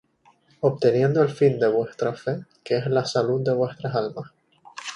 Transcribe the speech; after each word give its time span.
Obteniendo 0.61 1.21
el 1.21 1.29
fin 1.29 1.59
de 1.59 1.67
vuestra 1.67 2.15
fe, 2.15 2.43
que 2.63 2.75
es 2.77 2.87
la 2.87 3.05
salud 3.05 3.39
de 3.41 3.53
vuestras 3.53 3.93
almas. 3.95 4.31